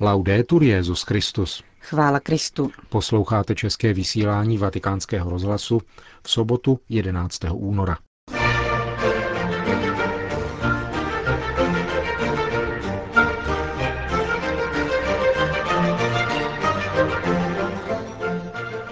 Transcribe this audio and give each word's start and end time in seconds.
Laudetur 0.00 0.62
Jezus 0.62 1.02
Christus. 1.02 1.62
Chvála 1.80 2.20
Kristu. 2.20 2.70
Posloucháte 2.88 3.54
české 3.54 3.92
vysílání 3.92 4.58
Vatikánského 4.58 5.30
rozhlasu 5.30 5.80
v 6.22 6.30
sobotu 6.30 6.80
11. 6.88 7.40
února. 7.52 7.96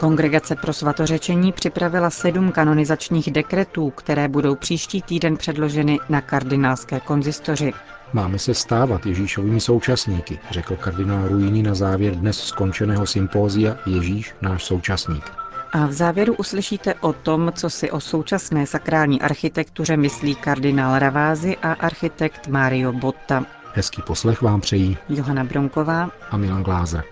Kongregace 0.00 0.56
pro 0.56 0.72
svatořečení 0.72 1.52
připravila 1.52 2.10
sedm 2.10 2.52
kanonizačních 2.52 3.30
dekretů, 3.30 3.90
které 3.90 4.28
budou 4.28 4.54
příští 4.54 5.02
týden 5.02 5.36
předloženy 5.36 5.98
na 6.08 6.20
kardinálské 6.20 7.00
konzistoři. 7.00 7.72
Máme 8.12 8.38
se 8.38 8.54
stávat 8.54 9.06
Ježíšovými 9.06 9.60
současníky, 9.60 10.38
řekl 10.50 10.76
kardinál 10.76 11.28
Ruini 11.28 11.62
na 11.62 11.74
závěr 11.74 12.14
dnes 12.14 12.40
skončeného 12.40 13.06
sympózia 13.06 13.76
Ježíš, 13.86 14.34
náš 14.42 14.64
současník. 14.64 15.32
A 15.72 15.86
v 15.86 15.92
závěru 15.92 16.34
uslyšíte 16.34 16.94
o 16.94 17.12
tom, 17.12 17.52
co 17.54 17.70
si 17.70 17.90
o 17.90 18.00
současné 18.00 18.66
sakrální 18.66 19.20
architektuře 19.20 19.96
myslí 19.96 20.34
kardinál 20.34 20.98
Ravázy 20.98 21.56
a 21.56 21.72
architekt 21.72 22.48
Mario 22.48 22.92
Botta. 22.92 23.44
Hezký 23.74 24.02
poslech 24.02 24.42
vám 24.42 24.60
přejí 24.60 24.98
Johana 25.08 25.44
Bronková 25.44 26.10
a 26.30 26.36
Milan 26.36 26.62
Glázer. 26.62 27.04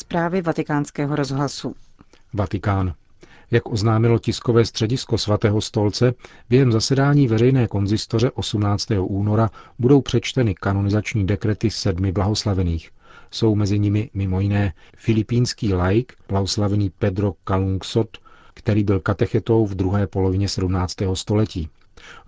Zprávy 0.00 0.42
vatikánského 0.42 1.16
rozhlasu. 1.16 1.74
Vatikán. 2.32 2.94
Jak 3.50 3.68
oznámilo 3.72 4.18
tiskové 4.18 4.64
středisko 4.64 5.18
svatého 5.18 5.60
stolce, 5.60 6.14
během 6.48 6.72
zasedání 6.72 7.28
veřejné 7.28 7.68
konzistoře 7.68 8.30
18. 8.30 8.88
února 9.00 9.50
budou 9.78 10.00
přečteny 10.00 10.54
kanonizační 10.54 11.26
dekrety 11.26 11.70
sedmi 11.70 12.12
blahoslavených. 12.12 12.90
Jsou 13.30 13.54
mezi 13.54 13.78
nimi 13.78 14.10
mimo 14.14 14.40
jiné 14.40 14.72
filipínský 14.96 15.74
laik, 15.74 16.12
blahoslavený 16.28 16.90
Pedro 16.98 17.32
Calungsot, 17.44 18.18
který 18.54 18.84
byl 18.84 19.00
katechetou 19.00 19.66
v 19.66 19.74
druhé 19.74 20.06
polovině 20.06 20.48
17. 20.48 20.94
století. 21.14 21.68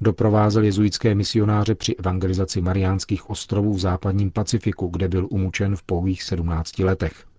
Doprovázel 0.01 0.65
jezuitské 0.65 1.15
misionáře 1.15 1.75
při 1.75 1.95
evangelizaci 1.97 2.61
Mariánských 2.61 3.31
ostrovů 3.31 3.75
v 3.75 3.81
západním 3.81 4.31
Pacifiku, 4.31 4.87
kde 4.87 5.09
byl 5.09 5.27
umučen 5.31 5.77
v 5.77 5.83
pouhých 5.83 6.23
17 6.23 6.79
letech. 6.79 7.32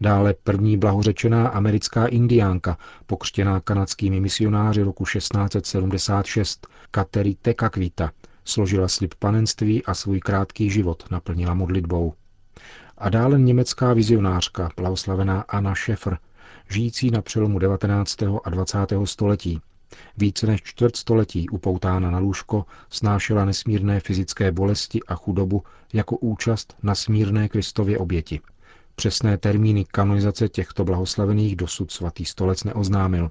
Dále 0.00 0.34
první 0.44 0.76
blahořečená 0.76 1.48
americká 1.48 2.06
indiánka, 2.06 2.78
pokřtěná 3.06 3.60
kanadskými 3.60 4.20
misionáři 4.20 4.82
roku 4.82 5.04
1676, 5.04 6.66
Kateri 6.90 7.34
Tekakvita, 7.34 8.10
složila 8.44 8.88
slib 8.88 9.14
panenství 9.18 9.84
a 9.84 9.94
svůj 9.94 10.20
krátký 10.20 10.70
život 10.70 11.04
naplnila 11.10 11.54
modlitbou. 11.54 12.14
A 12.98 13.08
dále 13.08 13.38
německá 13.38 13.92
vizionářka, 13.92 14.70
blahoslavená 14.76 15.40
Anna 15.40 15.74
Schäfer, 15.74 16.18
žijící 16.68 17.10
na 17.10 17.22
přelomu 17.22 17.58
19. 17.58 18.22
a 18.44 18.50
20. 18.50 18.78
století. 19.04 19.60
Více 20.16 20.46
než 20.46 20.62
čtvrt 20.62 20.96
století 20.96 21.48
upoutána 21.48 22.10
na 22.10 22.18
lůžko 22.18 22.64
snášela 22.90 23.44
nesmírné 23.44 24.00
fyzické 24.00 24.52
bolesti 24.52 25.00
a 25.08 25.14
chudobu 25.14 25.62
jako 25.92 26.16
účast 26.16 26.76
na 26.82 26.94
smírné 26.94 27.48
Kristově 27.48 27.98
oběti. 27.98 28.40
Přesné 28.98 29.38
termíny 29.38 29.84
kanonizace 29.84 30.48
těchto 30.48 30.84
blahoslavených 30.84 31.56
dosud 31.56 31.90
svatý 31.90 32.24
stolec 32.24 32.64
neoznámil. 32.64 33.30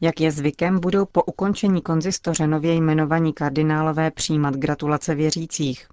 Jak 0.00 0.20
je 0.20 0.32
zvykem, 0.32 0.80
budou 0.80 1.04
po 1.04 1.22
ukončení 1.22 1.82
konzistoře 1.82 2.46
nově 2.46 2.74
jmenovaní 2.74 3.32
kardinálové 3.32 4.10
přijímat 4.10 4.54
gratulace 4.54 5.14
věřících. 5.14 5.88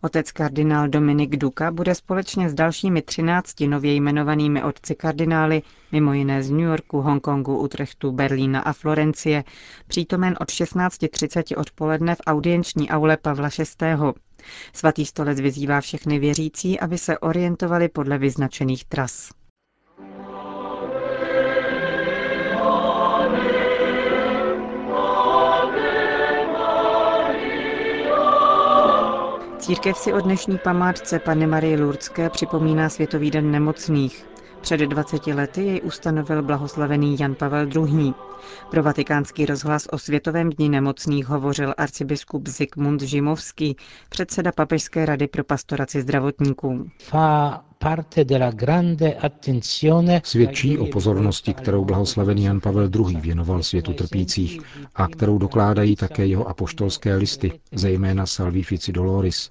Otec 0.00 0.32
kardinál 0.32 0.88
Dominik 0.88 1.36
Duka 1.36 1.70
bude 1.70 1.94
společně 1.94 2.50
s 2.50 2.54
dalšími 2.54 3.02
třinácti 3.02 3.68
nově 3.68 3.94
jmenovanými 3.94 4.62
otci 4.62 4.94
kardinály, 4.94 5.62
mimo 5.92 6.12
jiné 6.12 6.42
z 6.42 6.50
New 6.50 6.60
Yorku, 6.60 7.00
Hongkongu, 7.00 7.58
Utrechtu, 7.58 8.12
Berlína 8.12 8.60
a 8.60 8.72
Florencie, 8.72 9.44
přítomen 9.86 10.36
od 10.40 10.48
16.30 10.48 11.60
odpoledne 11.60 12.14
v 12.14 12.20
audienční 12.26 12.90
aule 12.90 13.16
Pavla 13.16 13.48
VI. 13.58 13.86
Svatý 14.72 15.06
stolec 15.06 15.40
vyzývá 15.40 15.80
všechny 15.80 16.18
věřící, 16.18 16.80
aby 16.80 16.98
se 16.98 17.18
orientovali 17.18 17.88
podle 17.88 18.18
vyznačených 18.18 18.84
tras. 18.84 19.30
Církev 29.64 29.98
si 29.98 30.12
o 30.12 30.20
dnešní 30.20 30.58
památce 30.58 31.18
Panny 31.18 31.46
Marie 31.46 31.80
Lurdské 31.80 32.30
připomíná 32.30 32.88
Světový 32.88 33.30
den 33.30 33.50
nemocných. 33.50 34.26
Před 34.60 34.80
20 34.80 35.26
lety 35.26 35.64
jej 35.64 35.80
ustanovil 35.84 36.42
blahoslavený 36.42 37.16
Jan 37.20 37.34
Pavel 37.34 37.68
II. 37.76 38.14
Pro 38.70 38.82
vatikánský 38.82 39.46
rozhlas 39.46 39.86
o 39.90 39.98
Světovém 39.98 40.50
dni 40.50 40.68
nemocných 40.68 41.26
hovořil 41.26 41.74
arcibiskup 41.76 42.48
Zikmund 42.48 43.02
Žimovský, 43.02 43.76
předseda 44.08 44.52
Papežské 44.52 45.06
rady 45.06 45.26
pro 45.26 45.44
pastoraci 45.44 46.02
zdravotníků. 46.02 46.90
Svědčí 50.24 50.78
o 50.78 50.86
pozornosti, 50.86 51.54
kterou 51.54 51.84
blahoslavený 51.84 52.44
Jan 52.44 52.60
Pavel 52.60 52.90
II. 52.94 53.20
věnoval 53.20 53.62
světu 53.62 53.92
trpících 53.92 54.60
a 54.94 55.08
kterou 55.08 55.38
dokládají 55.38 55.96
také 55.96 56.26
jeho 56.26 56.48
apoštolské 56.48 57.16
listy, 57.16 57.60
zejména 57.72 58.26
Salvifici 58.26 58.92
Doloris. 58.92 59.50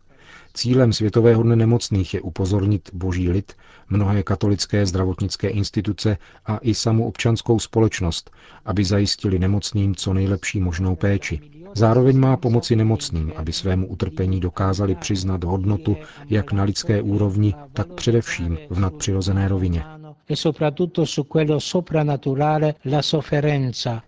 Cílem 0.54 0.94
Světového 0.94 1.44
dne 1.44 1.56
nemocných 1.56 2.14
je 2.14 2.22
upozornit 2.22 2.90
boží 2.94 3.30
lid, 3.30 3.54
mnohé 3.90 4.24
katolické 4.24 4.86
zdravotnické 4.86 5.50
instituce 5.50 6.18
a 6.46 6.58
i 6.58 6.74
samou 6.74 7.08
občanskou 7.08 7.60
společnost, 7.60 8.32
aby 8.66 8.86
zajistili 8.86 9.40
nemocným 9.40 9.96
co 9.96 10.14
nejlepší 10.14 10.60
možnou 10.60 10.96
péči. 10.96 11.40
Zároveň 11.76 12.18
má 12.20 12.38
pomoci 12.38 12.76
nemocným, 12.76 13.34
aby 13.36 13.54
svému 13.54 13.88
utrpení 13.88 14.40
dokázali 14.40 14.96
přiznat 14.96 15.44
hodnotu 15.44 15.98
jak 16.30 16.52
na 16.52 16.64
lidské 16.64 17.02
úrovni, 17.02 17.54
tak 17.74 17.94
především 17.94 18.58
v 18.70 18.80
nadpřirozené 18.80 19.48
rovině. 19.48 19.84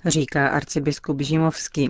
Říká 0.05 0.47
arcibiskup 0.47 1.22
Žimovský. 1.22 1.89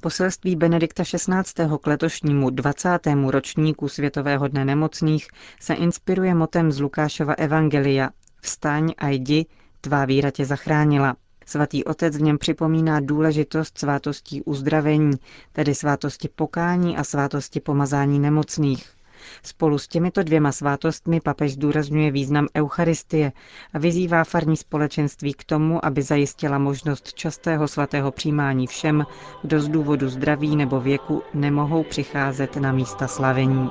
Poselství 0.00 0.56
Benedikta 0.56 1.02
XVI. 1.04 1.68
k 1.82 1.86
letošnímu 1.86 2.50
20. 2.50 2.98
ročníku 3.26 3.88
Světového 3.88 4.48
dne 4.48 4.64
nemocných 4.64 5.28
se 5.60 5.74
inspiruje 5.74 6.34
motem 6.34 6.72
z 6.72 6.80
Lukášova 6.80 7.34
Evangelia 7.34 8.10
Vstaň 8.42 8.92
a 8.98 9.08
jdi, 9.08 9.46
tvá 9.80 10.04
víra 10.04 10.30
tě 10.30 10.44
zachránila. 10.44 11.16
Svatý 11.46 11.84
otec 11.84 12.16
v 12.16 12.22
něm 12.22 12.38
připomíná 12.38 13.00
důležitost 13.00 13.78
svátostí 13.78 14.42
uzdravení, 14.42 15.10
tedy 15.52 15.74
svátosti 15.74 16.28
pokání 16.28 16.96
a 16.96 17.04
svátosti 17.04 17.60
pomazání 17.60 18.18
nemocných. 18.18 18.93
Spolu 19.42 19.78
s 19.78 19.88
těmito 19.88 20.22
dvěma 20.22 20.52
svátostmi 20.52 21.20
papež 21.20 21.52
zdůrazňuje 21.52 22.10
význam 22.10 22.48
Eucharistie 22.56 23.32
a 23.74 23.78
vyzývá 23.78 24.24
farní 24.24 24.56
společenství 24.56 25.34
k 25.34 25.44
tomu, 25.44 25.84
aby 25.84 26.02
zajistila 26.02 26.58
možnost 26.58 27.12
častého 27.12 27.68
svatého 27.68 28.10
přijímání 28.12 28.66
všem, 28.66 29.04
kdo 29.42 29.60
z 29.60 29.68
důvodu 29.68 30.08
zdraví 30.08 30.56
nebo 30.56 30.80
věku 30.80 31.22
nemohou 31.34 31.82
přicházet 31.84 32.56
na 32.56 32.72
místa 32.72 33.08
slavení. 33.08 33.70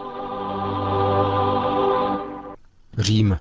Řím. 2.97 3.37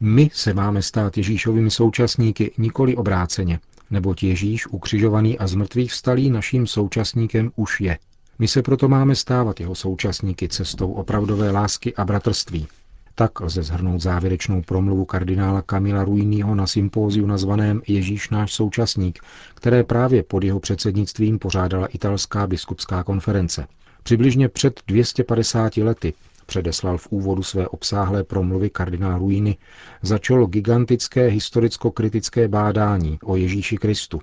My 0.00 0.30
se 0.32 0.54
máme 0.54 0.82
stát 0.82 1.16
Ježíšovými 1.16 1.70
současníky 1.70 2.52
nikoli 2.58 2.96
obráceně, 2.96 3.60
neboť 3.90 4.22
Ježíš, 4.22 4.66
ukřižovaný 4.66 5.38
a 5.38 5.46
zmrtvých 5.46 5.92
vstalý, 5.92 6.30
naším 6.30 6.66
současníkem 6.66 7.50
už 7.56 7.80
je. 7.80 7.98
My 8.40 8.48
se 8.48 8.62
proto 8.62 8.88
máme 8.88 9.14
stávat 9.14 9.60
jeho 9.60 9.74
současníky 9.74 10.48
cestou 10.48 10.92
opravdové 10.92 11.50
lásky 11.50 11.94
a 11.94 12.04
bratrství. 12.04 12.66
Tak 13.14 13.40
lze 13.40 13.62
zhrnout 13.62 14.00
závěrečnou 14.00 14.62
promluvu 14.62 15.04
kardinála 15.04 15.62
Kamila 15.62 16.04
Ruiního 16.04 16.54
na 16.54 16.66
sympóziu 16.66 17.26
nazvaném 17.26 17.82
Ježíš 17.88 18.30
náš 18.30 18.52
současník, 18.52 19.18
které 19.54 19.84
právě 19.84 20.22
pod 20.22 20.44
jeho 20.44 20.60
předsednictvím 20.60 21.38
pořádala 21.38 21.86
italská 21.86 22.46
biskupská 22.46 23.02
konference. 23.02 23.66
Přibližně 24.02 24.48
před 24.48 24.80
250 24.86 25.76
lety 25.76 26.14
předeslal 26.46 26.98
v 26.98 27.06
úvodu 27.10 27.42
své 27.42 27.68
obsáhlé 27.68 28.24
promluvy 28.24 28.70
kardinál 28.70 29.18
Ruini, 29.18 29.56
začalo 30.02 30.46
gigantické 30.46 31.26
historicko-kritické 31.26 32.48
bádání 32.48 33.18
o 33.24 33.36
Ježíši 33.36 33.76
Kristu, 33.76 34.20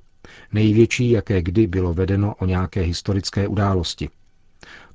největší, 0.54 1.12
jaké 1.12 1.42
kdy 1.42 1.68
bylo 1.68 1.94
vedeno 1.94 2.36
o 2.36 2.46
nějaké 2.46 2.82
historické 2.82 3.48
události. 3.48 4.10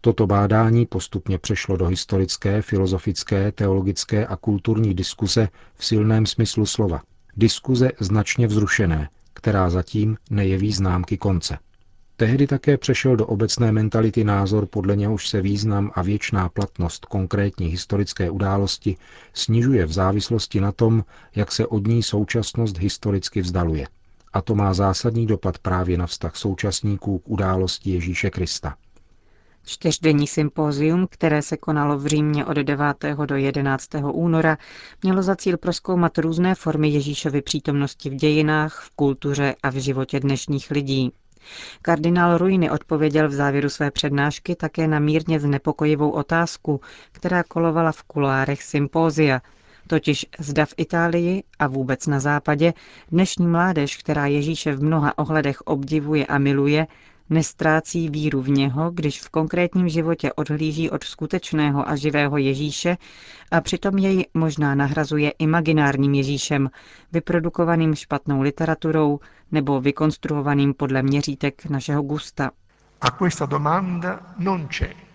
Toto 0.00 0.26
bádání 0.26 0.86
postupně 0.86 1.38
přešlo 1.38 1.76
do 1.76 1.86
historické, 1.86 2.62
filozofické, 2.62 3.52
teologické 3.52 4.26
a 4.26 4.36
kulturní 4.36 4.94
diskuse 4.94 5.48
v 5.76 5.86
silném 5.86 6.26
smyslu 6.26 6.66
slova. 6.66 7.02
Diskuze 7.36 7.90
značně 8.00 8.46
vzrušené, 8.46 9.08
která 9.34 9.70
zatím 9.70 10.16
nejeví 10.30 10.72
známky 10.72 11.18
konce. 11.18 11.58
Tehdy 12.16 12.46
také 12.46 12.76
přešel 12.76 13.16
do 13.16 13.26
obecné 13.26 13.72
mentality 13.72 14.24
názor, 14.24 14.66
podle 14.66 14.96
něhož 14.96 15.28
se 15.28 15.42
význam 15.42 15.90
a 15.94 16.02
věčná 16.02 16.48
platnost 16.48 17.04
konkrétní 17.04 17.66
historické 17.66 18.30
události 18.30 18.96
snižuje 19.34 19.86
v 19.86 19.92
závislosti 19.92 20.60
na 20.60 20.72
tom, 20.72 21.04
jak 21.34 21.52
se 21.52 21.66
od 21.66 21.86
ní 21.86 22.02
současnost 22.02 22.78
historicky 22.78 23.40
vzdaluje. 23.40 23.86
A 24.32 24.42
to 24.42 24.54
má 24.54 24.74
zásadní 24.74 25.26
dopad 25.26 25.58
právě 25.58 25.98
na 25.98 26.06
vztah 26.06 26.36
současníků 26.36 27.18
k 27.18 27.28
události 27.28 27.90
Ježíše 27.90 28.30
Krista. 28.30 28.76
Čtyřdenní 29.64 30.26
sympózium, 30.26 31.06
které 31.10 31.42
se 31.42 31.56
konalo 31.56 31.98
v 31.98 32.06
Římě 32.06 32.44
od 32.44 32.56
9. 32.56 33.04
do 33.26 33.36
11. 33.36 33.88
února, 34.12 34.58
mělo 35.02 35.22
za 35.22 35.36
cíl 35.36 35.56
proskoumat 35.56 36.18
různé 36.18 36.54
formy 36.54 36.88
Ježíšovy 36.88 37.42
přítomnosti 37.42 38.10
v 38.10 38.14
dějinách, 38.14 38.82
v 38.84 38.90
kultuře 38.96 39.54
a 39.62 39.70
v 39.70 39.74
životě 39.74 40.20
dnešních 40.20 40.70
lidí. 40.70 41.12
Kardinál 41.82 42.38
Ruiny 42.38 42.70
odpověděl 42.70 43.28
v 43.28 43.32
závěru 43.32 43.68
své 43.68 43.90
přednášky 43.90 44.56
také 44.56 44.88
na 44.88 44.98
mírně 44.98 45.40
znepokojivou 45.40 46.10
otázku, 46.10 46.80
která 47.12 47.42
kolovala 47.42 47.92
v 47.92 48.02
kulárech 48.02 48.62
sympózia, 48.62 49.40
totiž 49.90 50.26
zda 50.38 50.66
v 50.66 50.74
Itálii 50.76 51.42
a 51.58 51.66
vůbec 51.66 52.06
na 52.06 52.20
západě 52.20 52.72
dnešní 53.12 53.46
mládež, 53.46 53.96
která 53.96 54.26
Ježíše 54.26 54.72
v 54.74 54.82
mnoha 54.82 55.18
ohledech 55.18 55.60
obdivuje 55.60 56.26
a 56.26 56.38
miluje, 56.38 56.86
nestrácí 57.30 58.08
víru 58.08 58.42
v 58.42 58.48
něho, 58.48 58.90
když 58.90 59.20
v 59.22 59.28
konkrétním 59.28 59.88
životě 59.88 60.32
odhlíží 60.32 60.90
od 60.90 61.04
skutečného 61.04 61.88
a 61.88 61.96
živého 61.96 62.38
Ježíše 62.38 62.96
a 63.50 63.60
přitom 63.60 63.98
jej 63.98 64.26
možná 64.34 64.74
nahrazuje 64.74 65.30
imaginárním 65.38 66.14
Ježíšem, 66.14 66.70
vyprodukovaným 67.12 67.94
špatnou 67.94 68.40
literaturou 68.42 69.20
nebo 69.52 69.80
vykonstruovaným 69.80 70.74
podle 70.74 71.02
měřítek 71.02 71.66
našeho 71.66 72.02
gusta. 72.02 72.50
A 73.00 73.10
questa 73.10 73.46
domanda 73.46 74.20
non 74.38 74.68
c'è. 74.68 75.09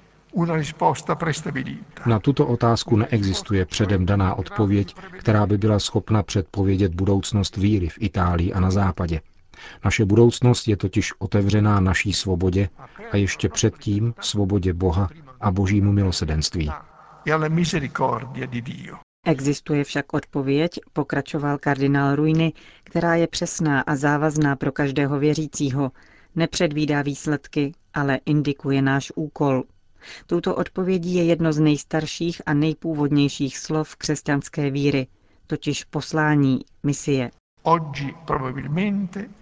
Na 2.05 2.19
tuto 2.19 2.47
otázku 2.47 2.97
neexistuje 2.97 3.65
předem 3.65 4.05
daná 4.05 4.35
odpověď, 4.35 4.95
která 5.19 5.45
by 5.45 5.57
byla 5.57 5.79
schopna 5.79 6.23
předpovědět 6.23 6.95
budoucnost 6.95 7.57
víry 7.57 7.89
v 7.89 7.97
Itálii 7.99 8.53
a 8.53 8.59
na 8.59 8.71
západě. 8.71 9.21
Naše 9.85 10.05
budoucnost 10.05 10.67
je 10.67 10.77
totiž 10.77 11.13
otevřená 11.19 11.79
naší 11.79 12.13
svobodě 12.13 12.69
a 13.11 13.17
ještě 13.17 13.49
předtím 13.49 14.13
svobodě 14.19 14.73
Boha 14.73 15.09
a 15.41 15.51
božímu 15.51 15.91
milosedenství. 15.91 16.71
Existuje 19.25 19.83
však 19.83 20.13
odpověď, 20.13 20.71
pokračoval 20.93 21.57
kardinál 21.57 22.15
Ruiny, 22.15 22.53
která 22.83 23.15
je 23.15 23.27
přesná 23.27 23.81
a 23.81 23.95
závazná 23.95 24.55
pro 24.55 24.71
každého 24.71 25.19
věřícího. 25.19 25.91
Nepředvídá 26.35 27.01
výsledky, 27.01 27.71
ale 27.93 28.19
indikuje 28.25 28.81
náš 28.81 29.11
úkol. 29.15 29.63
Touto 30.27 30.55
odpovědí 30.55 31.15
je 31.15 31.23
jedno 31.23 31.53
z 31.53 31.59
nejstarších 31.59 32.41
a 32.45 32.53
nejpůvodnějších 32.53 33.57
slov 33.57 33.95
křesťanské 33.95 34.71
víry, 34.71 35.07
totiž 35.47 35.83
poslání, 35.83 36.59
misie. 36.83 37.31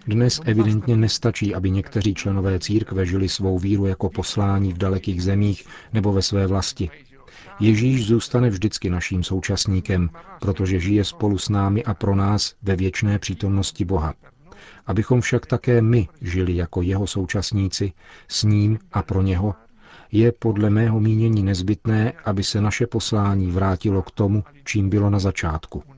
Dnes 0.06 0.40
evidentně 0.44 0.96
nestačí, 0.96 1.54
aby 1.54 1.70
někteří 1.70 2.14
členové 2.14 2.58
církve 2.58 3.06
žili 3.06 3.28
svou 3.28 3.58
víru 3.58 3.86
jako 3.86 4.08
poslání 4.08 4.72
v 4.72 4.78
dalekých 4.78 5.22
zemích 5.22 5.66
nebo 5.92 6.12
ve 6.12 6.22
své 6.22 6.46
vlasti. 6.46 6.90
Ježíš 7.60 8.06
zůstane 8.06 8.50
vždycky 8.50 8.90
naším 8.90 9.22
současníkem, 9.22 10.10
protože 10.40 10.80
žije 10.80 11.04
spolu 11.04 11.38
s 11.38 11.48
námi 11.48 11.84
a 11.84 11.94
pro 11.94 12.14
nás 12.14 12.54
ve 12.62 12.76
věčné 12.76 13.18
přítomnosti 13.18 13.84
Boha. 13.84 14.14
Abychom 14.86 15.20
však 15.20 15.46
také 15.46 15.82
my 15.82 16.08
žili 16.20 16.56
jako 16.56 16.82
jeho 16.82 17.06
současníci, 17.06 17.92
s 18.28 18.42
ním 18.42 18.78
a 18.92 19.02
pro 19.02 19.22
něho, 19.22 19.54
je 20.14 20.32
podle 20.32 20.70
mého 20.70 21.00
mínění 21.00 21.42
nezbytné, 21.42 22.12
aby 22.24 22.44
se 22.44 22.60
naše 22.60 22.86
poslání 22.86 23.50
vrátilo 23.50 24.02
k 24.02 24.10
tomu, 24.10 24.44
čím 24.64 24.90
bylo 24.90 25.10
na 25.10 25.18
začátku– 25.18 25.82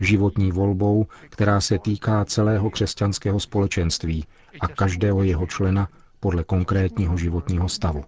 životní 0.00 0.52
volbou, 0.52 1.06
která 1.30 1.60
se 1.60 1.78
týká 1.78 2.24
celého 2.24 2.70
křesťanského 2.70 3.40
společenství 3.40 4.24
a 4.60 4.68
každého 4.68 5.22
jeho 5.22 5.46
člena 5.46 5.88
podle 6.20 6.44
konkrétního 6.44 7.16
životního 7.16 7.68
stavu. 7.68 8.04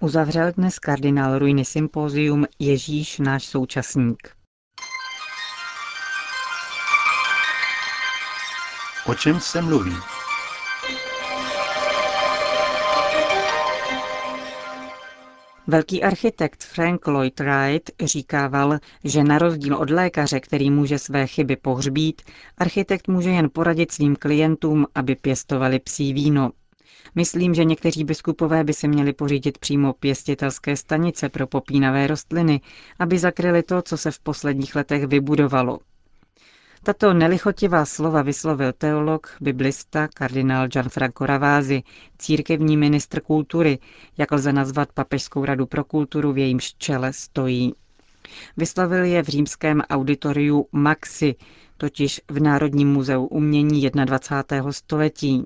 Uzavřel 0.00 0.52
dnes 0.52 0.78
kardinál 0.78 1.38
Ruiny 1.38 1.64
sympózium 1.64 2.46
Ježíš 2.58 3.18
náš 3.18 3.46
současník. 3.46 4.28
O 9.06 9.14
čem 9.14 9.40
se 9.40 9.62
mluví? 9.62 10.13
Velký 15.66 16.02
architekt 16.02 16.64
Frank 16.64 17.06
Lloyd 17.06 17.40
Wright 17.40 17.90
říkával, 18.04 18.78
že 19.04 19.24
na 19.24 19.38
rozdíl 19.38 19.76
od 19.76 19.90
lékaře, 19.90 20.40
který 20.40 20.70
může 20.70 20.98
své 20.98 21.26
chyby 21.26 21.56
pohřbít, 21.56 22.22
architekt 22.58 23.08
může 23.08 23.30
jen 23.30 23.50
poradit 23.52 23.92
svým 23.92 24.16
klientům, 24.16 24.86
aby 24.94 25.14
pěstovali 25.16 25.78
psí 25.78 26.12
víno. 26.12 26.50
Myslím, 27.14 27.54
že 27.54 27.64
někteří 27.64 28.04
biskupové 28.04 28.64
by 28.64 28.72
si 28.72 28.88
měli 28.88 29.12
pořídit 29.12 29.58
přímo 29.58 29.92
pěstitelské 29.92 30.76
stanice 30.76 31.28
pro 31.28 31.46
popínavé 31.46 32.06
rostliny, 32.06 32.60
aby 32.98 33.18
zakryli 33.18 33.62
to, 33.62 33.82
co 33.82 33.96
se 33.96 34.10
v 34.10 34.18
posledních 34.18 34.76
letech 34.76 35.06
vybudovalo. 35.06 35.78
Tato 36.84 37.14
nelichotivá 37.14 37.84
slova 37.84 38.22
vyslovil 38.22 38.72
teolog, 38.72 39.36
biblista, 39.40 40.08
kardinál 40.08 40.68
Gianfranco 40.68 41.26
Ravázi, 41.26 41.82
církevní 42.18 42.76
ministr 42.76 43.20
kultury, 43.20 43.78
jak 44.18 44.32
lze 44.32 44.52
nazvat 44.52 44.92
Papežskou 44.92 45.44
radu 45.44 45.66
pro 45.66 45.84
kulturu, 45.84 46.32
v 46.32 46.38
jejímž 46.38 46.74
čele 46.78 47.12
stojí. 47.12 47.74
Vyslovil 48.56 49.04
je 49.04 49.22
v 49.22 49.26
římském 49.28 49.80
auditoriu 49.80 50.66
Maxi, 50.72 51.34
totiž 51.76 52.20
v 52.30 52.40
Národním 52.40 52.92
muzeu 52.92 53.24
umění 53.24 53.90
21. 53.90 54.72
století. 54.72 55.44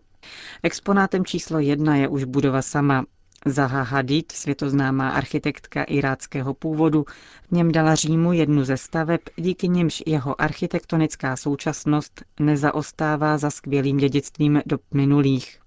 Exponátem 0.62 1.24
číslo 1.24 1.58
jedna 1.58 1.96
je 1.96 2.08
už 2.08 2.24
budova 2.24 2.62
sama, 2.62 3.04
Zaha 3.46 3.82
Hadid, 3.82 4.32
světoznámá 4.32 5.10
architektka 5.10 5.82
iráckého 5.82 6.54
původu, 6.54 7.04
v 7.48 7.52
něm 7.52 7.72
dala 7.72 7.94
Římu 7.94 8.32
jednu 8.32 8.64
ze 8.64 8.76
staveb, 8.76 9.20
díky 9.36 9.68
nimž 9.68 10.02
jeho 10.06 10.40
architektonická 10.40 11.36
současnost 11.36 12.22
nezaostává 12.40 13.38
za 13.38 13.50
skvělým 13.50 13.96
dědictvím 13.96 14.62
dob 14.66 14.80
minulých. 14.94 15.60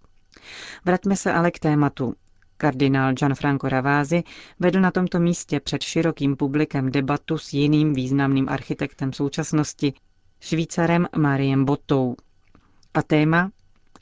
Vraťme 0.85 1.15
se 1.15 1.33
ale 1.33 1.51
k 1.51 1.59
tématu. 1.59 2.13
Kardinál 2.57 3.13
Gianfranco 3.13 3.69
Ravasi 3.69 4.23
vedl 4.59 4.79
na 4.79 4.91
tomto 4.91 5.19
místě 5.19 5.59
před 5.59 5.81
širokým 5.83 6.35
publikem 6.35 6.91
debatu 6.91 7.37
s 7.37 7.53
jiným 7.53 7.93
významným 7.93 8.49
architektem 8.49 9.13
současnosti, 9.13 9.93
Švýcarem 10.39 11.07
Mariem 11.17 11.65
Bottou. 11.65 12.15
A 12.93 13.01
téma 13.03 13.51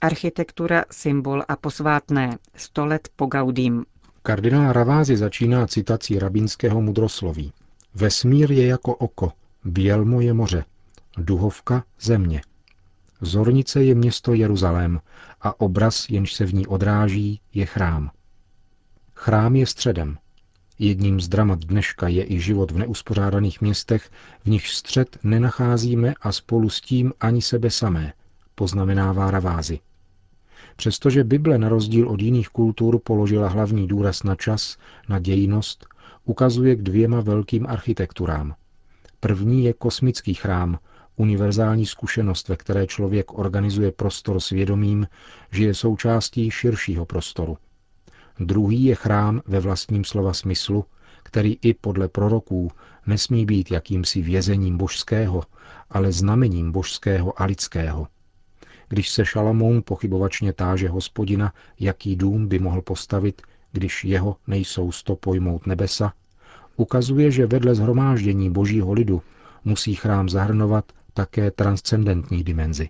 Architektura, 0.01 0.86
symbol 0.91 1.44
a 1.48 1.56
posvátné. 1.56 2.38
Sto 2.56 2.86
let 2.86 3.10
po 3.15 3.25
Gaudím. 3.25 3.86
Kardinál 4.24 4.74
Ravázi 4.74 5.18
začíná 5.18 5.68
citací 5.68 6.20
rabínského 6.20 6.82
mudrosloví. 6.82 7.53
Vesmír 7.96 8.51
je 8.51 8.68
jako 8.68 8.96
oko, 8.96 9.32
bělmo 9.63 10.22
je 10.22 10.34
moře, 10.34 10.65
duhovka 11.18 11.84
země. 12.01 12.41
Zornice 13.22 13.84
je 13.84 13.96
město 13.96 14.34
Jeruzalém 14.34 15.00
a 15.41 15.62
obraz, 15.62 16.10
jenž 16.10 16.34
se 16.34 16.46
v 16.46 16.53
ní 16.53 16.68
odráží, 16.68 17.41
je 17.53 17.65
chrám. 17.65 18.12
Chrám 19.15 19.56
je 19.56 19.65
středem. 19.65 20.18
Jedním 20.79 21.22
z 21.22 21.27
dramat 21.27 21.60
dneška 21.60 22.08
je 22.08 22.32
i 22.32 22.39
život 22.39 22.72
v 22.72 22.77
neuspořádaných 22.77 23.62
městech, 23.62 24.10
v 24.44 24.50
nichž 24.50 24.75
střed 24.75 25.18
nenacházíme 25.24 26.13
a 26.22 26.32
spolu 26.32 26.70
s 26.70 26.82
tím 26.82 27.13
ani 27.20 27.41
sebe 27.41 27.70
samé, 27.72 28.13
poznamenává 28.56 29.32
Ravázy. 29.32 29.79
Přestože 30.79 31.24
Bible 31.24 31.57
na 31.57 31.69
rozdíl 31.69 32.09
od 32.09 32.21
jiných 32.21 32.50
kultur 32.50 33.00
položila 33.03 33.48
hlavní 33.48 33.88
důraz 33.88 34.24
na 34.24 34.36
čas, 34.36 34.77
na 35.09 35.19
dějnost, 35.19 35.88
ukazuje 36.25 36.75
k 36.75 36.81
dvěma 36.81 37.21
velkým 37.21 37.67
architekturám. 37.67 38.55
První 39.19 39.63
je 39.63 39.74
kosmický 39.74 40.33
chrám, 40.33 40.79
univerzální 41.15 41.86
zkušenost, 41.86 42.48
ve 42.48 42.55
které 42.55 42.88
člověk 42.88 43.38
organizuje 43.38 43.91
prostor 43.91 44.39
svědomím, 44.39 45.07
že 45.51 45.65
je 45.65 45.74
součástí 45.74 46.51
širšího 46.51 47.05
prostoru. 47.05 47.57
Druhý 48.39 48.83
je 48.83 48.95
chrám 48.95 49.41
ve 49.48 49.59
vlastním 49.59 50.03
slova 50.03 50.33
smyslu, 50.33 50.86
který 51.24 51.57
i 51.62 51.74
podle 51.74 52.07
proroků 52.07 52.71
nesmí 53.07 53.45
být 53.45 53.71
jakýmsi 53.71 54.21
vězením 54.21 54.77
božského, 54.77 55.43
ale 55.89 56.12
znamením 56.12 56.71
božského 56.71 57.41
a 57.41 57.45
lidského– 57.45 58.07
když 58.89 59.10
se 59.10 59.25
Šalamoun 59.25 59.81
pochybovačně 59.86 60.53
táže 60.53 60.89
hospodina, 60.89 61.53
jaký 61.79 62.15
dům 62.15 62.48
by 62.48 62.60
mohl 62.60 62.81
postavit, 62.81 63.41
když 63.72 64.05
jeho 64.05 64.36
nejsou 64.48 64.91
sto 64.91 65.15
pojmout 65.15 65.67
nebesa, 65.67 66.13
ukazuje, 66.77 67.31
že 67.31 67.46
vedle 67.46 67.75
zhromáždění 67.75 68.50
božího 68.51 68.93
lidu 68.93 69.22
musí 69.65 69.96
chrám 69.96 70.29
zahrnovat 70.29 70.91
také 71.13 71.51
transcendentní 71.51 72.43
dimenzi. 72.43 72.89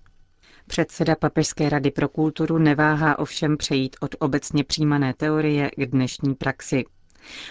Předseda 0.68 1.16
Papežské 1.16 1.70
rady 1.70 1.92
pro 1.92 2.10
kulturu 2.10 2.58
neváhá 2.58 3.20
ovšem 3.20 3.58
přejít 3.58 3.96
od 4.00 4.16
obecně 4.20 4.64
přijímané 4.64 5.14
teorie 5.14 5.72
k 5.78 5.86
dnešní 5.86 6.36
praxi. 6.36 6.86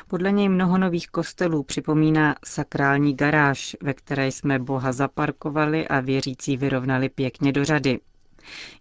Podle 0.09 0.33
něj 0.33 0.49
mnoho 0.49 0.78
nových 0.78 1.09
kostelů 1.09 1.62
připomíná 1.62 2.35
sakrální 2.45 3.17
garáž, 3.17 3.76
ve 3.83 3.95
které 3.95 4.26
jsme 4.26 4.59
Boha 4.59 4.93
zaparkovali 4.93 5.88
a 5.88 6.00
věřící 6.00 6.57
vyrovnali 6.57 7.09
pěkně 7.09 7.52
do 7.52 7.64
řady. 7.64 7.99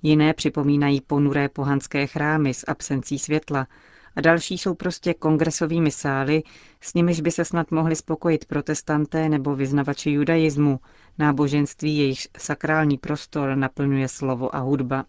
Jiné 0.03 0.33
připomínají 0.33 1.01
ponuré 1.01 1.49
pohanské 1.49 2.07
chrámy 2.07 2.53
s 2.53 2.65
absencí 2.67 3.19
světla 3.19 3.67
a 4.15 4.21
další 4.21 4.57
jsou 4.57 4.73
prostě 4.73 5.13
kongresovými 5.13 5.91
sály, 5.91 6.43
s 6.81 6.93
nimiž 6.93 7.21
by 7.21 7.31
se 7.31 7.45
snad 7.45 7.71
mohli 7.71 7.95
spokojit 7.95 8.45
protestanté 8.45 9.29
nebo 9.29 9.55
vyznavači 9.55 10.11
judaismu, 10.11 10.79
náboženství 11.17 11.97
jejich 11.97 12.27
sakrální 12.37 12.97
prostor 12.97 13.55
naplňuje 13.55 14.07
slovo 14.07 14.55
a 14.55 14.59
hudba. 14.59 15.05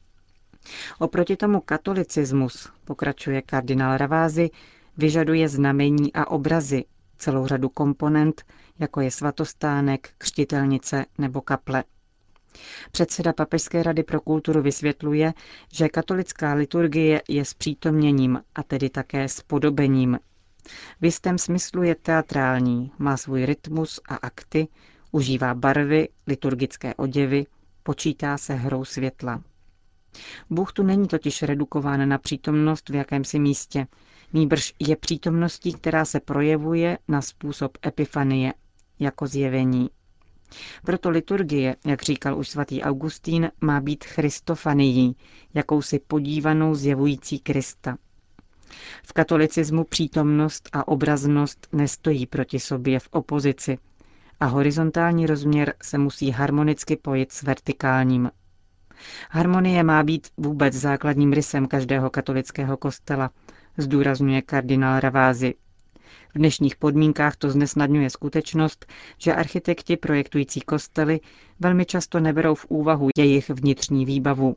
Oproti 0.99 1.37
tomu 1.37 1.61
katolicismus, 1.61 2.69
pokračuje 2.85 3.43
kardinál 3.43 3.97
Ravázy, 3.97 4.51
vyžaduje 4.97 5.49
znamení 5.49 6.13
a 6.13 6.31
obrazy, 6.31 6.85
celou 7.19 7.47
řadu 7.47 7.69
komponent, 7.69 8.43
jako 8.79 9.01
je 9.01 9.11
svatostánek, 9.11 10.11
křtitelnice 10.19 11.07
nebo 11.19 11.41
kaple. 11.41 11.85
Předseda 12.93 13.33
Papežské 13.33 13.83
rady 13.83 14.03
pro 14.03 14.21
kulturu 14.21 14.63
vysvětluje, 14.63 15.33
že 15.73 15.89
katolická 15.89 16.55
liturgie 16.55 17.23
je 17.29 17.45
s 17.45 17.55
přítomněním 17.55 18.41
a 18.55 18.63
tedy 18.63 18.91
také 18.91 19.29
s 19.29 19.41
podobením. 19.43 20.19
V 21.01 21.05
jistém 21.05 21.39
smyslu 21.39 21.83
je 21.83 21.95
teatrální, 21.95 22.93
má 22.99 23.17
svůj 23.17 23.47
rytmus 23.47 24.01
a 24.09 24.15
akty, 24.15 24.69
užívá 25.13 25.55
barvy, 25.55 26.09
liturgické 26.27 26.95
oděvy, 26.95 27.47
počítá 27.83 28.39
se 28.39 28.55
hrou 28.55 28.85
světla. 28.85 29.43
Bůh 30.51 30.73
tu 30.73 30.83
není 30.83 31.09
totiž 31.09 31.43
redukován 31.43 32.09
na 32.09 32.19
přítomnost 32.19 32.89
v 32.89 32.95
jakémsi 32.95 33.39
místě, 33.39 33.87
nýbrž 34.33 34.75
je 34.79 34.97
přítomností, 34.97 35.73
která 35.73 36.05
se 36.05 36.21
projevuje 36.21 36.99
na 37.09 37.23
způsob 37.23 37.79
epifanie, 37.87 38.55
jako 38.99 39.27
zjevení. 39.27 39.91
Proto 40.85 41.11
liturgie, 41.11 41.77
jak 41.87 42.03
říkal 42.03 42.39
už 42.39 42.49
svatý 42.49 42.83
Augustín, 42.83 43.51
má 43.61 43.81
být 43.81 44.05
Christofanií, 44.05 45.17
jakousi 45.55 45.99
podívanou 45.99 46.75
zjevující 46.75 47.39
Krista. 47.39 47.97
V 49.03 49.13
katolicismu 49.13 49.85
přítomnost 49.85 50.69
a 50.73 50.89
obraznost 50.89 51.69
nestojí 51.73 52.27
proti 52.27 52.61
sobě 52.61 53.01
v 53.01 53.09
opozici 53.11 53.79
a 54.41 54.47
horizontální 54.47 55.27
rozměr 55.27 55.75
se 55.83 55.99
musí 55.99 56.31
harmonicky 56.31 56.97
pojit 56.97 57.33
s 57.33 57.43
vertikálním. 57.43 58.31
Harmonie 59.31 59.83
má 59.83 60.03
být 60.03 60.29
vůbec 60.37 60.75
základním 60.75 61.33
rysem 61.33 61.67
každého 61.67 62.11
katolického 62.11 62.77
kostela, 62.77 63.31
zdůrazňuje 63.77 64.43
kardinál 64.43 65.01
Ravázy. 65.01 65.55
V 66.35 66.39
dnešních 66.39 66.77
podmínkách 66.77 67.37
to 67.37 67.51
znesnadňuje 67.51 68.11
skutečnost, 68.11 68.87
že 69.19 69.35
architekti 69.35 69.97
projektující 69.97 70.61
kostely 70.61 71.21
velmi 71.61 71.85
často 71.87 72.21
neberou 72.21 72.55
v 72.55 72.67
úvahu 72.69 73.09
jejich 73.19 73.51
vnitřní 73.51 74.07
výbavu. 74.07 74.57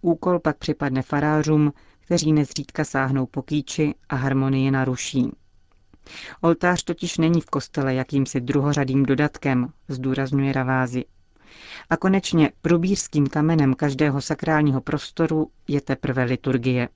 Úkol 0.00 0.38
pak 0.38 0.58
připadne 0.58 1.02
farářům, 1.02 1.72
kteří 2.00 2.32
nezřídka 2.32 2.84
sáhnou 2.84 3.26
po 3.26 3.42
kýči 3.42 3.94
a 4.08 4.16
harmonii 4.16 4.70
naruší. 4.70 5.30
Oltář 6.40 6.82
totiž 6.84 7.18
není 7.18 7.40
v 7.40 7.46
kostele 7.46 7.94
jakýmsi 7.94 8.40
druhořadým 8.40 9.02
dodatkem, 9.02 9.68
zdůrazňuje 9.88 10.52
Ravázy. 10.52 11.04
A 11.90 11.96
konečně 11.96 12.52
probířským 12.62 13.26
kamenem 13.26 13.74
každého 13.74 14.20
sakrálního 14.20 14.80
prostoru 14.80 15.50
je 15.68 15.80
teprve 15.80 16.24
liturgie. 16.24 16.88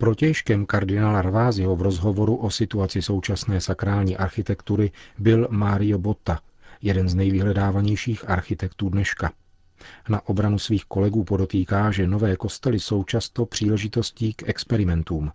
Protěžkem 0.00 0.66
kardinála 0.66 1.22
Rváziho 1.22 1.76
v 1.76 1.82
rozhovoru 1.82 2.36
o 2.36 2.50
situaci 2.50 3.02
současné 3.02 3.60
sakrální 3.60 4.16
architektury 4.16 4.90
byl 5.18 5.48
Mario 5.50 5.98
Botta, 5.98 6.40
jeden 6.82 7.08
z 7.08 7.14
nejvyhledávanějších 7.14 8.30
architektů 8.30 8.88
dneška. 8.88 9.32
Na 10.08 10.28
obranu 10.28 10.58
svých 10.58 10.84
kolegů 10.84 11.24
podotýká, 11.24 11.90
že 11.90 12.06
nové 12.06 12.36
kostely 12.36 12.80
jsou 12.80 13.04
často 13.04 13.46
příležitostí 13.46 14.34
k 14.34 14.48
experimentům. 14.48 15.32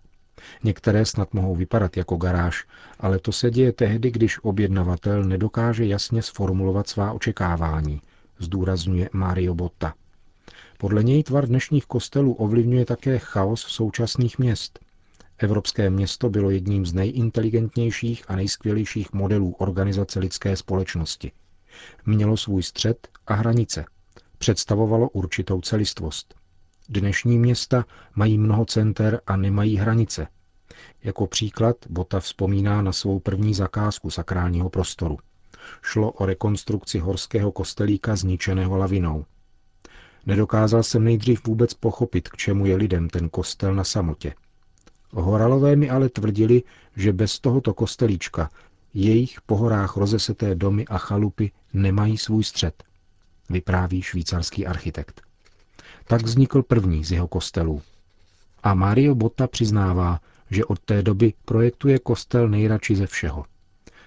Některé 0.62 1.04
snad 1.04 1.34
mohou 1.34 1.54
vypadat 1.56 1.96
jako 1.96 2.16
garáž, 2.16 2.66
ale 3.00 3.18
to 3.18 3.32
se 3.32 3.50
děje 3.50 3.72
tehdy, 3.72 4.10
když 4.10 4.38
objednavatel 4.44 5.24
nedokáže 5.24 5.86
jasně 5.86 6.22
sformulovat 6.22 6.88
svá 6.88 7.12
očekávání, 7.12 8.00
zdůrazňuje 8.38 9.10
Mario 9.12 9.54
Botta. 9.54 9.94
Podle 10.78 11.02
něj 11.04 11.22
tvar 11.22 11.46
dnešních 11.48 11.86
kostelů 11.86 12.32
ovlivňuje 12.34 12.84
také 12.86 13.18
chaos 13.18 13.60
současných 13.60 14.38
měst. 14.38 14.78
Evropské 15.38 15.90
město 15.90 16.30
bylo 16.30 16.50
jedním 16.50 16.86
z 16.86 16.92
nejinteligentnějších 16.92 18.24
a 18.28 18.36
nejskvělejších 18.36 19.12
modelů 19.12 19.54
organizace 19.58 20.20
lidské 20.20 20.56
společnosti. 20.56 21.32
Mělo 22.06 22.36
svůj 22.36 22.62
střed 22.62 23.08
a 23.26 23.34
hranice. 23.34 23.84
Představovalo 24.38 25.08
určitou 25.08 25.60
celistvost. 25.60 26.34
Dnešní 26.88 27.38
města 27.38 27.84
mají 28.14 28.38
mnoho 28.38 28.64
center 28.64 29.20
a 29.26 29.36
nemají 29.36 29.76
hranice. 29.76 30.26
Jako 31.04 31.26
příklad 31.26 31.76
Bota 31.88 32.20
vzpomíná 32.20 32.82
na 32.82 32.92
svou 32.92 33.20
první 33.20 33.54
zakázku 33.54 34.10
sakrálního 34.10 34.70
prostoru. 34.70 35.18
Šlo 35.82 36.12
o 36.12 36.26
rekonstrukci 36.26 36.98
horského 36.98 37.52
kostelíka 37.52 38.16
zničeného 38.16 38.76
lavinou. 38.76 39.24
Nedokázal 40.26 40.82
jsem 40.82 41.04
nejdřív 41.04 41.46
vůbec 41.46 41.74
pochopit, 41.74 42.28
k 42.28 42.36
čemu 42.36 42.66
je 42.66 42.76
lidem 42.76 43.08
ten 43.08 43.28
kostel 43.28 43.74
na 43.74 43.84
samotě. 43.84 44.34
Horalové 45.10 45.76
mi 45.76 45.90
ale 45.90 46.08
tvrdili, 46.08 46.62
že 46.96 47.12
bez 47.12 47.40
tohoto 47.40 47.74
kostelíčka 47.74 48.50
jejich 48.94 49.40
po 49.40 49.56
horách 49.56 49.96
rozeseté 49.96 50.54
domy 50.54 50.86
a 50.86 50.98
chalupy 50.98 51.52
nemají 51.72 52.18
svůj 52.18 52.44
střed, 52.44 52.84
vypráví 53.50 54.02
švýcarský 54.02 54.66
architekt. 54.66 55.22
Tak 56.06 56.22
vznikl 56.22 56.62
první 56.62 57.04
z 57.04 57.12
jeho 57.12 57.28
kostelů. 57.28 57.82
A 58.62 58.74
Mario 58.74 59.14
Botta 59.14 59.46
přiznává, 59.46 60.20
že 60.50 60.64
od 60.64 60.80
té 60.80 61.02
doby 61.02 61.32
projektuje 61.44 61.98
kostel 61.98 62.48
nejradši 62.48 62.96
ze 62.96 63.06
všeho. 63.06 63.44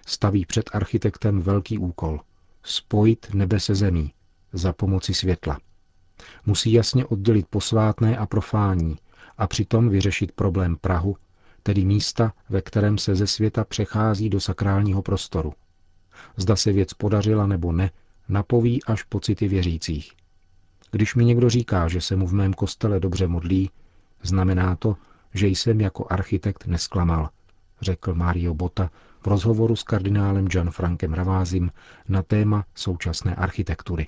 Staví 0.06 0.46
před 0.46 0.70
architektem 0.74 1.42
velký 1.42 1.78
úkol– 1.78 2.20
spojit 2.64 3.34
nebe 3.34 3.60
se 3.60 3.76
zemí 3.76 4.14
za 4.54 4.74
pomoci 4.74 5.14
světla. 5.14 5.60
Musí 6.46 6.74
jasně 6.74 7.06
oddělit 7.06 7.48
posvátné 7.50 8.18
a 8.18 8.26
profání 8.26 8.98
a 9.38 9.48
přitom 9.48 9.90
vyřešit 9.90 10.32
problém 10.32 10.76
Prahu, 10.82 11.18
tedy 11.64 11.86
místa, 11.86 12.34
ve 12.50 12.62
kterém 12.62 12.98
se 12.98 13.16
ze 13.16 13.28
světa 13.28 13.64
přechází 13.64 14.30
do 14.30 14.40
sakrálního 14.40 15.02
prostoru. 15.02 15.54
Zda 16.38 16.56
se 16.56 16.72
věc 16.72 16.94
podařila 16.94 17.48
nebo 17.48 17.72
ne, 17.72 17.92
napoví 18.30 18.84
až 18.84 19.04
pocity 19.04 19.48
věřících. 19.48 20.14
Když 20.92 21.16
mi 21.16 21.26
někdo 21.26 21.50
říká, 21.50 21.88
že 21.88 22.02
se 22.02 22.16
mu 22.16 22.28
v 22.28 22.34
mém 22.34 22.54
kostele 22.54 23.00
dobře 23.00 23.28
modlí, 23.28 23.70
znamená 24.24 24.76
to, 24.76 24.96
že 25.34 25.48
jsem 25.48 25.82
jako 25.82 26.08
architekt 26.10 26.68
nesklamal, 26.68 27.30
řekl 27.82 28.14
Mario 28.14 28.54
Bota 28.54 28.90
v 29.22 29.28
rozhovoru 29.28 29.76
s 29.76 29.84
kardinálem 29.84 30.48
Gianfrankem 30.48 31.14
Ravázim 31.14 31.72
na 32.10 32.22
téma 32.24 32.66
současné 32.76 33.36
architektury. 33.36 34.08